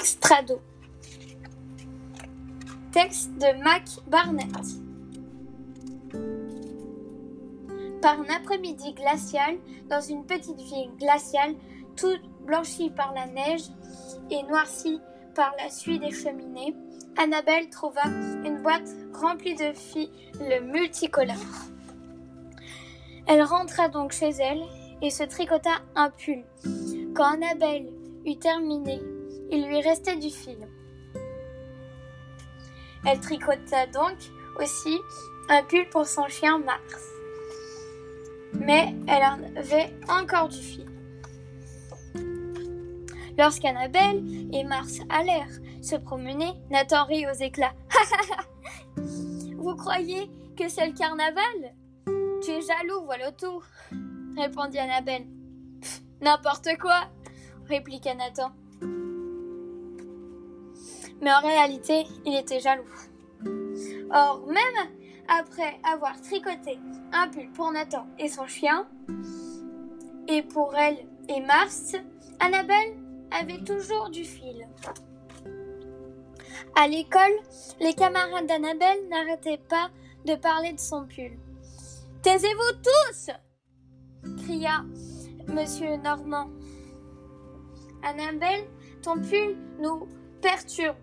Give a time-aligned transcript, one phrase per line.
[0.00, 0.62] Extrado.
[2.90, 4.48] Texte de Mac Barnett.
[8.00, 9.58] Par un après-midi glacial,
[9.90, 11.54] dans une petite ville glaciale,
[11.96, 13.64] toute blanchie par la neige
[14.30, 15.02] et noircie
[15.34, 16.74] par la suie des cheminées,
[17.18, 20.08] Annabelle trouva une boîte remplie de fils
[20.62, 21.36] multicolores.
[23.26, 24.62] Elle rentra donc chez elle
[25.02, 26.42] et se tricota un pull.
[27.14, 27.92] Quand Annabelle
[28.24, 28.98] eut terminé,
[29.50, 30.58] il lui restait du fil.
[33.04, 34.16] Elle tricota donc
[34.58, 34.98] aussi
[35.48, 37.04] un pull pour son chien Mars.
[38.52, 40.86] Mais elle en avait encore du fil.
[43.38, 45.46] Lorsqu'Annabelle et Mars allèrent
[45.80, 47.74] se promener, Nathan rit aux éclats.
[49.56, 51.74] Vous croyez que c'est le carnaval?
[52.42, 53.62] Tu es jaloux, voilà tout,
[54.36, 55.26] répondit Annabelle.
[56.20, 57.08] N'importe quoi,
[57.66, 58.52] répliqua Nathan.
[61.20, 62.84] Mais en réalité, il était jaloux.
[64.12, 64.88] Or, même
[65.28, 66.78] après avoir tricoté
[67.12, 68.88] un pull pour Nathan et son chien,
[70.28, 70.98] et pour elle
[71.28, 71.94] et Mars,
[72.40, 72.96] Annabelle
[73.30, 74.66] avait toujours du fil.
[76.76, 77.36] À l'école,
[77.80, 79.90] les camarades d'Annabelle n'arrêtaient pas
[80.24, 81.38] de parler de son pull.
[82.22, 83.30] Taisez-vous tous
[84.44, 84.84] cria
[85.48, 86.50] Monsieur Normand.
[88.02, 88.64] Annabelle,
[89.02, 90.06] ton pull nous
[90.40, 90.96] perturbe.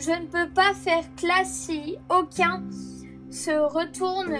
[0.00, 2.64] Je ne peux pas faire classe si aucun
[3.30, 4.34] se retourne.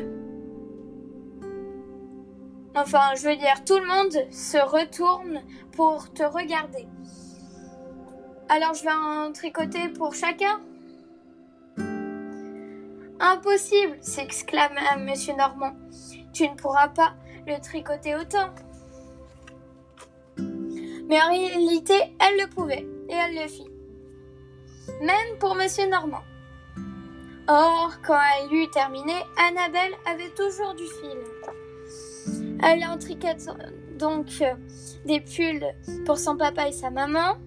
[2.75, 6.89] Enfin, je veux dire, tout le monde se retourne pour te regarder.
[8.49, 10.61] Alors je vais en tricoter pour chacun
[13.21, 15.75] Impossible s'exclama Monsieur Normand.
[16.33, 17.13] Tu ne pourras pas
[17.47, 18.49] le tricoter autant.
[20.39, 23.80] Mais en réalité, elle le pouvait et elle le fit.
[25.01, 26.23] Même pour Monsieur Normand.
[27.49, 31.19] Or, quand elle eut terminé, Annabelle avait toujours du fil.
[32.63, 33.49] Elle tricote
[33.99, 34.43] donc
[35.05, 35.75] des pulls
[36.05, 37.39] pour son papa et sa maman,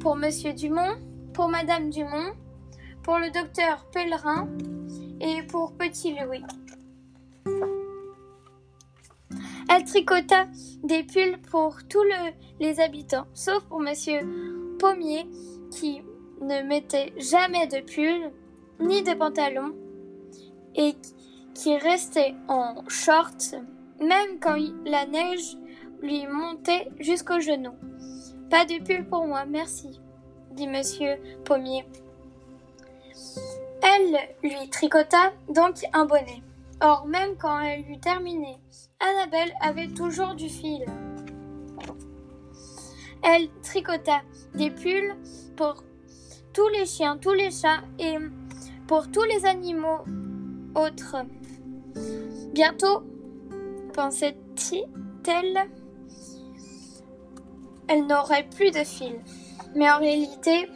[0.00, 0.96] pour Monsieur Dumont,
[1.32, 2.32] pour Madame Dumont,
[3.02, 4.48] pour le docteur Pèlerin
[5.20, 6.42] et pour Petit Louis.
[9.68, 10.46] Elle tricota
[10.82, 12.04] des pulls pour tous
[12.60, 14.20] les habitants, sauf pour Monsieur
[14.78, 15.26] Pommier
[15.70, 16.02] qui
[16.40, 18.32] ne mettait jamais de pull
[18.80, 19.74] ni de pantalon
[20.74, 20.94] et
[21.54, 23.56] qui restait en shorts
[24.00, 25.56] même quand la neige
[26.02, 27.74] lui montait jusqu'aux genoux.
[28.50, 30.00] Pas de pull pour moi, merci,
[30.52, 31.84] dit monsieur Pommier.
[33.82, 36.42] Elle lui tricota donc un bonnet.
[36.82, 38.58] Or, même quand elle eut terminé,
[39.00, 40.84] Annabelle avait toujours du fil.
[43.22, 44.20] Elle tricota
[44.54, 45.16] des pulls
[45.56, 45.82] pour
[46.56, 48.16] tous les chiens, tous les chats et
[48.86, 49.98] pour tous les animaux
[50.74, 51.16] autres.
[52.54, 53.02] Bientôt,
[53.92, 55.58] pensait-elle,
[57.88, 59.20] elle n'aurait plus de fil.
[59.74, 60.70] Mais en réalité,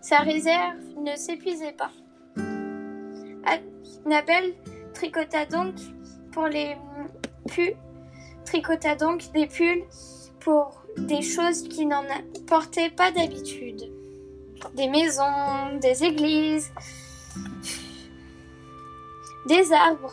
[0.00, 1.92] sa réserve ne s'épuisait pas.
[4.04, 4.54] Annabelle
[4.92, 5.74] tricota donc
[6.32, 6.76] pour les
[7.48, 7.76] pulls,
[8.44, 9.84] tricota donc des pulls
[10.40, 12.02] pour des choses qui n'en
[12.48, 13.85] portaient pas d'habitude.
[14.76, 16.70] Des maisons, des églises,
[19.46, 20.12] des arbres.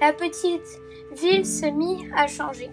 [0.00, 0.66] La petite
[1.12, 2.70] ville se mit à changer.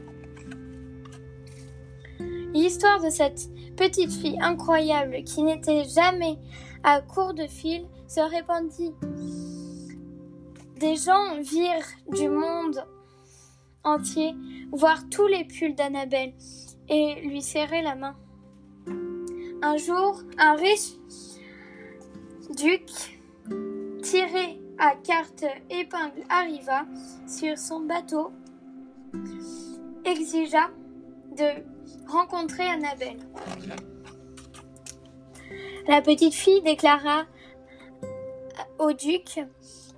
[2.52, 6.40] L'histoire de cette petite fille incroyable qui n'était jamais
[6.84, 8.96] à court de fil se répandit.
[10.80, 12.84] Des gens virent du monde
[13.84, 14.34] entier
[14.72, 16.34] voir tous les pulls d'Annabelle
[16.88, 18.16] et lui serrer la main.
[19.62, 20.94] Un jour, un riche
[22.56, 23.20] duc
[24.02, 26.86] tiré à carte épingle arriva
[27.28, 28.32] sur son bateau,
[30.06, 30.70] exigea
[31.38, 31.64] de
[32.08, 33.20] rencontrer Annabelle.
[35.90, 37.26] La petite fille déclara
[38.78, 39.42] au duc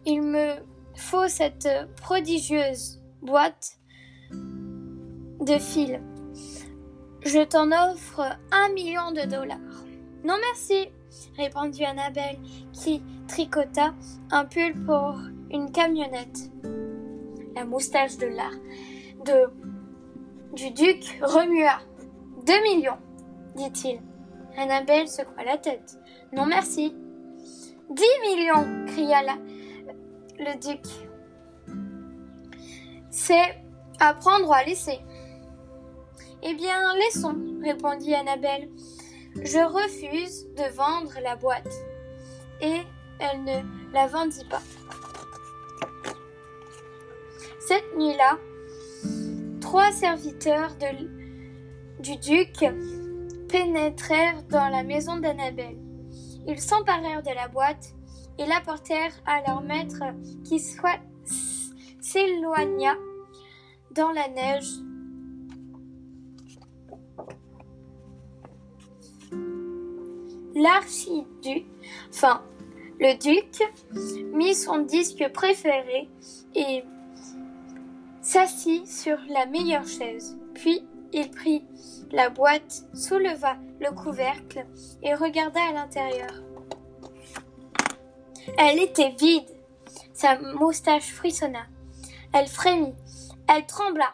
[0.07, 0.55] Il me
[0.95, 3.77] faut cette prodigieuse boîte
[4.31, 6.01] de fil.
[7.23, 9.57] Je t'en offre un million de dollars.
[10.23, 10.89] Non merci,
[11.37, 12.39] répondit Annabelle,
[12.73, 13.93] qui tricota
[14.31, 15.17] un pull pour
[15.51, 16.51] une camionnette.
[17.55, 18.51] La moustache de l'art
[19.25, 19.49] de
[20.55, 21.79] du duc remua.
[22.45, 22.97] Deux millions,
[23.55, 24.01] dit-il.
[24.57, 25.99] Annabelle secoua la tête.
[26.33, 26.95] Non merci.
[27.89, 29.37] Dix millions, cria la,
[30.39, 30.81] le duc.
[33.09, 33.61] C'est
[33.99, 34.99] à prendre ou à laisser.
[36.43, 38.69] Eh bien, laissons, répondit Annabelle.
[39.35, 41.71] Je refuse de vendre la boîte.
[42.61, 42.81] Et
[43.19, 44.61] elle ne la vendit pas.
[47.59, 48.39] Cette nuit-là,
[49.61, 50.75] trois serviteurs
[51.99, 52.65] du duc
[53.47, 55.77] pénétrèrent dans la maison d'Annabelle.
[56.47, 57.93] Ils s'emparèrent de la boîte
[58.39, 60.01] et l'apportèrent à leur maître
[60.43, 60.59] qui
[62.01, 62.95] s'éloigna
[63.91, 64.71] dans la neige.
[70.61, 71.65] L'archiduc,
[72.09, 72.43] enfin,
[72.99, 73.63] le duc,
[74.31, 76.07] mit son disque préféré
[76.53, 76.83] et
[78.21, 80.37] s'assit sur la meilleure chaise.
[80.53, 81.63] Puis il prit
[82.11, 84.67] la boîte, souleva le couvercle
[85.01, 86.29] et regarda à l'intérieur.
[88.57, 89.49] Elle était vide.
[90.13, 91.65] Sa moustache frissonna.
[92.33, 92.93] Elle frémit.
[93.47, 94.13] Elle trembla.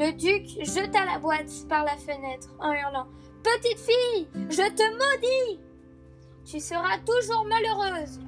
[0.00, 3.06] Le duc jeta la boîte par la fenêtre en hurlant
[3.42, 5.60] Petite fille, je te maudis
[6.46, 8.18] Tu seras toujours malheureuse.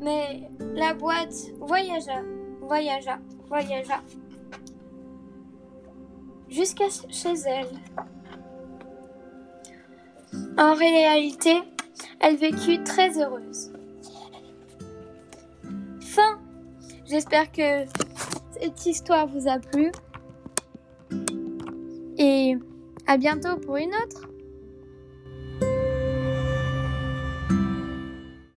[0.00, 2.20] Mais la boîte voyagea,
[2.60, 4.02] voyagea, voyagea
[6.50, 7.70] jusqu'à chez elle.
[10.58, 11.62] En réalité,
[12.20, 13.72] elle vécut très heureuse.
[16.02, 16.38] Fin.
[17.06, 17.86] J'espère que
[18.60, 19.90] cette histoire vous a plu.
[22.18, 22.56] Et
[23.06, 24.28] à bientôt pour une autre.